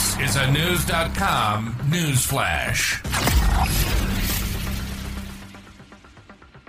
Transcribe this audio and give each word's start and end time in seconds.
This 0.00 0.30
is 0.30 0.36
a 0.36 0.50
News.com 0.50 1.76
news 1.90 2.24
flash. 2.24 3.02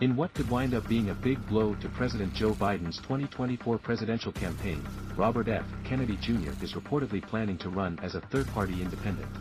In 0.02 0.18
what 0.18 0.34
could 0.34 0.50
wind 0.50 0.74
up 0.74 0.86
being 0.90 1.12
a 1.12 1.14
big 1.14 1.48
blow 1.48 1.74
to 1.76 1.88
President 1.88 2.34
Joe 2.34 2.52
Biden's 2.52 2.98
2024 2.98 3.78
presidential 3.78 4.34
campaign, 4.34 4.86
Robert 5.16 5.48
F. 5.48 5.66
Kennedy 5.86 6.18
Jr. 6.18 6.52
is 6.62 6.74
reportedly 6.74 7.26
planning 7.26 7.58
to 7.60 7.70
run 7.70 7.98
as 8.04 8.16
a 8.16 8.22
third-party 8.22 8.82
independent. 8.82 9.32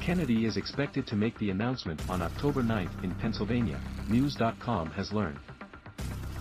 Kennedy 0.00 0.44
is 0.44 0.56
expected 0.56 1.04
to 1.08 1.16
make 1.16 1.36
the 1.38 1.50
announcement 1.50 2.00
on 2.08 2.22
October 2.22 2.62
9th 2.62 3.02
in 3.02 3.12
Pennsylvania, 3.16 3.80
News.com 4.08 4.92
has 4.92 5.12
learned. 5.12 5.40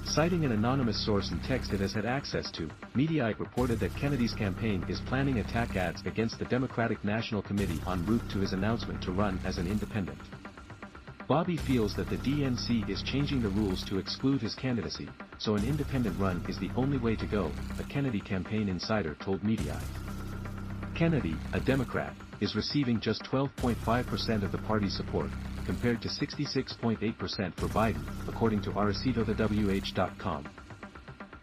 Citing 0.05 0.45
an 0.45 0.51
anonymous 0.51 1.03
source 1.03 1.31
and 1.31 1.41
text 1.43 1.73
it 1.73 1.79
has 1.79 1.93
had 1.93 2.05
access 2.05 2.51
to, 2.51 2.69
Mediaite 2.95 3.39
reported 3.39 3.79
that 3.79 3.95
Kennedy's 3.95 4.33
campaign 4.33 4.83
is 4.87 4.99
planning 5.01 5.39
attack 5.39 5.75
ads 5.75 6.01
against 6.05 6.37
the 6.37 6.45
Democratic 6.45 7.03
National 7.03 7.41
Committee 7.41 7.81
en 7.87 8.05
route 8.05 8.29
to 8.29 8.39
his 8.39 8.53
announcement 8.53 9.01
to 9.01 9.11
run 9.11 9.39
as 9.45 9.57
an 9.57 9.65
independent. 9.65 10.19
Bobby 11.27 11.57
feels 11.57 11.95
that 11.95 12.09
the 12.09 12.17
DNC 12.17 12.87
is 12.89 13.01
changing 13.01 13.41
the 13.41 13.49
rules 13.49 13.83
to 13.85 13.97
exclude 13.97 14.41
his 14.41 14.53
candidacy, 14.53 15.09
so 15.39 15.55
an 15.55 15.65
independent 15.65 16.19
run 16.19 16.43
is 16.47 16.59
the 16.59 16.69
only 16.75 16.97
way 16.97 17.15
to 17.15 17.25
go, 17.25 17.49
a 17.79 17.83
Kennedy 17.83 18.19
campaign 18.19 18.67
insider 18.67 19.15
told 19.15 19.41
Mediaite. 19.41 19.81
Kennedy, 20.95 21.35
a 21.53 21.59
Democrat, 21.61 22.13
is 22.39 22.55
receiving 22.55 22.99
just 22.99 23.23
12.5% 23.23 24.43
of 24.43 24.51
the 24.51 24.57
party's 24.59 24.95
support, 24.95 25.29
compared 25.65 26.01
to 26.01 26.07
66.8% 26.07 27.53
for 27.55 27.67
Biden, 27.67 28.03
according 28.27 28.61
to 28.61 28.71
RaceToTheWH.com. 28.71 30.45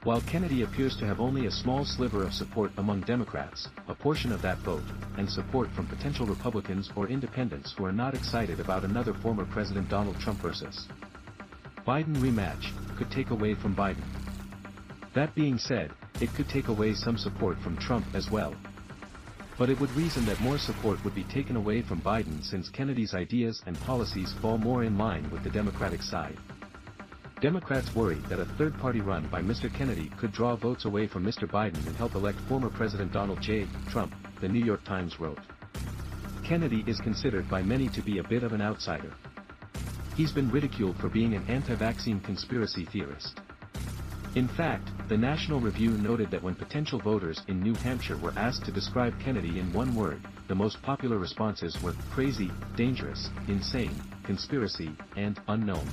While 0.03 0.23
Kennedy 0.23 0.63
appears 0.63 0.97
to 0.97 1.07
have 1.07 1.21
only 1.21 1.45
a 1.45 1.51
small 1.51 1.85
sliver 1.85 2.23
of 2.23 2.33
support 2.33 2.73
among 2.79 3.03
Democrats, 3.03 3.69
a 3.87 3.95
portion 3.95 4.33
of 4.33 4.41
that 4.41 4.57
vote, 4.59 4.83
and 5.19 5.29
support 5.29 5.69
from 5.73 5.87
potential 5.89 6.25
Republicans 6.25 6.91
or 6.97 7.07
independents 7.07 7.75
who 7.77 7.85
are 7.85 7.93
not 7.93 8.15
excited 8.15 8.61
about 8.61 8.85
another 8.85 9.13
former 9.13 9.45
President 9.45 9.91
Donald 9.91 10.19
Trump 10.19 10.41
versus 10.41 10.89
Biden 11.87 12.17
rematch, 12.17 12.73
could 12.97 13.11
take 13.11 13.31
away 13.31 13.55
from 13.55 13.77
Biden. 13.77 14.05
That 15.13 15.35
being 15.35 15.59
said, 15.59 15.93
it 16.21 16.33
could 16.35 16.49
take 16.49 16.69
away 16.69 16.95
some 16.95 17.19
support 17.19 17.59
from 17.59 17.77
Trump 17.77 18.07
as 18.15 18.31
well, 18.31 18.55
but 19.61 19.69
it 19.69 19.79
would 19.79 19.95
reason 19.95 20.25
that 20.25 20.41
more 20.41 20.57
support 20.57 21.05
would 21.05 21.15
be 21.15 21.25
taken 21.25 21.55
away 21.55 21.83
from 21.83 22.01
Biden 22.01 22.43
since 22.43 22.71
Kennedy's 22.71 23.13
ideas 23.13 23.61
and 23.67 23.79
policies 23.81 24.33
fall 24.41 24.57
more 24.57 24.85
in 24.85 24.97
line 24.97 25.29
with 25.29 25.45
the 25.45 25.51
Democratic 25.51 26.03
side. 26.03 26.39
Democrats 27.43 27.95
worry 27.95 28.17
that 28.31 28.41
a 28.41 28.47
third-party 28.57 29.03
run 29.03 29.29
by 29.29 29.43
Mr. 29.43 29.71
Kennedy 29.71 30.11
could 30.17 30.33
draw 30.33 30.57
votes 30.57 30.87
away 30.87 31.07
from 31.07 31.27
Mr. 31.27 31.47
Biden 31.47 31.87
and 31.87 31.95
help 31.95 32.15
elect 32.15 32.41
former 32.49 32.71
President 32.71 33.13
Donald 33.13 33.43
J. 33.43 33.67
Trump, 33.87 34.15
the 34.41 34.49
New 34.49 34.65
York 34.65 34.83
Times 34.85 35.21
wrote. 35.21 35.41
Kennedy 36.43 36.83
is 36.87 36.99
considered 36.99 37.47
by 37.51 37.63
many 37.63 37.89
to 37.89 38.01
be 38.01 38.17
a 38.17 38.25
bit 38.25 38.43
of 38.43 38.55
an 38.55 38.63
outsider. 38.63 39.13
He's 40.17 40.33
been 40.33 40.51
ridiculed 40.51 40.97
for 40.97 41.11
being 41.11 41.35
an 41.35 41.45
anti-vaccine 41.49 42.21
conspiracy 42.21 42.87
theorist. 42.87 43.43
In 44.37 44.47
fact, 44.47 44.93
the 45.09 45.19
National 45.19 45.59
Review 45.59 45.91
noted 45.91 46.31
that 46.31 46.43
when 46.43 46.55
potential 46.55 47.01
voters 47.01 47.43
in 47.49 47.61
New 47.61 47.75
Hampshire 47.75 48.17
were 48.17 48.33
asked 48.37 48.65
to 48.65 48.71
describe 48.71 49.19
Kennedy 49.19 49.59
in 49.59 49.73
one 49.73 49.93
word, 49.97 50.23
the 50.47 50.55
most 50.55 50.81
popular 50.83 51.19
responses 51.19 51.77
were 51.83 51.95
crazy, 52.13 52.49
dangerous, 52.77 53.29
insane, 53.49 54.01
conspiracy, 54.23 54.93
and 55.17 55.41
unknown. 55.49 55.85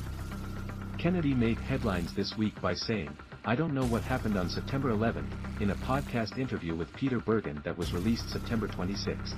Kennedy 0.99 1.33
made 1.33 1.57
headlines 1.57 2.13
this 2.13 2.37
week 2.37 2.61
by 2.61 2.75
saying, 2.75 3.09
I 3.43 3.55
don't 3.55 3.73
know 3.73 3.87
what 3.87 4.03
happened 4.03 4.37
on 4.37 4.51
September 4.51 4.91
11, 4.91 5.27
in 5.59 5.71
a 5.71 5.75
podcast 5.75 6.37
interview 6.37 6.75
with 6.75 6.93
Peter 6.93 7.19
Bergen 7.19 7.59
that 7.65 7.77
was 7.77 7.91
released 7.91 8.29
September 8.29 8.67
26. 8.67 9.33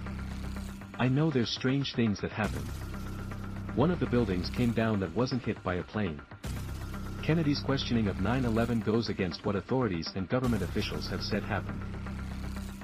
I 1.00 1.08
know 1.08 1.32
there's 1.32 1.52
strange 1.52 1.96
things 1.96 2.20
that 2.20 2.32
happened. 2.32 2.68
One 3.76 3.92
of 3.92 4.02
the 4.02 4.08
buildings 4.08 4.50
came 4.50 4.74
down 4.74 5.00
that 5.00 5.16
wasn't 5.16 5.44
hit 5.44 5.64
by 5.64 5.76
a 5.76 5.84
plane, 5.84 6.20
Kennedy's 7.30 7.60
questioning 7.60 8.08
of 8.08 8.16
9-11 8.16 8.84
goes 8.84 9.08
against 9.08 9.46
what 9.46 9.56
authorities 9.56 10.12
and 10.16 10.28
government 10.28 10.64
officials 10.64 11.08
have 11.10 11.22
said 11.22 11.44
happened. 11.44 11.80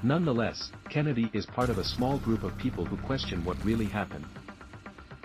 Nonetheless, 0.04 0.70
Kennedy 0.88 1.28
is 1.32 1.44
part 1.44 1.68
of 1.68 1.78
a 1.78 1.84
small 1.84 2.20
group 2.20 2.44
of 2.44 2.56
people 2.56 2.84
who 2.84 2.96
question 2.98 3.44
what 3.44 3.56
really 3.64 3.86
happened. 3.86 4.24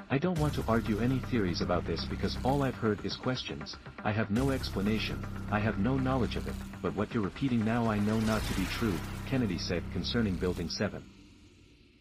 I 0.10 0.18
don't 0.18 0.40
want 0.40 0.56
to 0.56 0.64
argue 0.68 0.98
any 0.98 1.20
theories 1.30 1.62
about 1.62 1.86
this 1.86 2.04
because 2.04 2.36
all 2.44 2.64
I've 2.64 2.74
heard 2.74 3.06
is 3.06 3.16
questions, 3.16 3.76
I 4.04 4.12
have 4.12 4.32
no 4.32 4.50
explanation, 4.50 5.24
I 5.52 5.60
have 5.60 5.78
no 5.78 5.98
knowledge 5.98 6.36
of 6.36 6.48
it, 6.48 6.56
but 6.82 6.96
what 6.96 7.14
you're 7.14 7.22
repeating 7.22 7.64
now 7.64 7.92
I 7.92 8.00
know 8.00 8.20
not 8.22 8.42
to 8.42 8.56
be 8.56 8.66
true, 8.72 8.98
Kennedy 9.30 9.60
said 9.60 9.84
concerning 9.94 10.36
Building 10.36 10.68
7. 10.68 11.04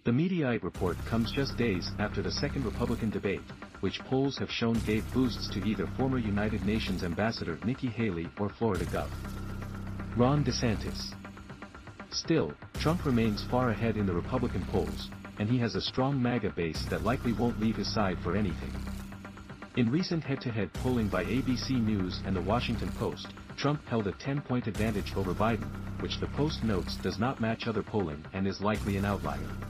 The 0.03 0.13
Mediaite 0.13 0.63
report 0.63 0.97
comes 1.05 1.31
just 1.31 1.59
days 1.59 1.91
after 1.99 2.23
the 2.23 2.31
second 2.31 2.65
Republican 2.65 3.11
debate, 3.11 3.43
which 3.81 4.01
polls 4.01 4.39
have 4.39 4.51
shown 4.51 4.79
gave 4.87 5.05
boosts 5.13 5.47
to 5.51 5.63
either 5.63 5.87
former 5.99 6.17
United 6.17 6.65
Nations 6.65 7.05
Ambassador 7.05 7.59
Nikki 7.67 7.89
Haley 7.89 8.27
or 8.39 8.49
Florida 8.49 8.87
Gov. 8.87 9.11
Ron 10.17 10.43
DeSantis. 10.43 11.13
Still, 12.09 12.55
Trump 12.79 13.05
remains 13.05 13.45
far 13.45 13.69
ahead 13.69 13.99
in 13.99 14.07
the 14.07 14.15
Republican 14.15 14.65
polls, 14.73 15.11
and 15.39 15.51
he 15.51 15.59
has 15.59 15.75
a 15.75 15.83
strong 15.83 16.21
MAGA 16.21 16.49
base 16.57 16.83
that 16.87 17.05
likely 17.05 17.35
won't 17.35 17.61
leave 17.61 17.77
his 17.77 17.93
side 17.93 18.19
for 18.21 18.35
anything. 18.35 18.73
In 19.77 19.91
recent 19.91 20.25
head-to-head 20.25 20.73
polling 20.73 21.09
by 21.09 21.25
ABC 21.25 21.73
News 21.73 22.23
and 22.25 22.35
the 22.35 22.41
Washington 22.41 22.89
Post, 22.93 23.35
Trump 23.59 23.87
held 23.87 24.07
a 24.07 24.13
10-point 24.13 24.67
advantage 24.67 25.15
over 25.15 25.35
Biden, 25.35 25.69
which 26.01 26.21
the 26.21 26.27
Post 26.29 26.65
notes 26.65 26.97
does 26.97 27.19
not 27.19 27.39
match 27.43 27.67
other 27.67 27.83
polling 27.83 28.25
and 28.33 28.49
is 28.49 28.63
likely 28.63 28.97
an 28.97 29.05
outlier. 29.05 29.70